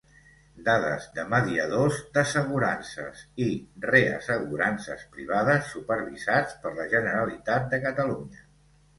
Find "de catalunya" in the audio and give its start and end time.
7.75-8.43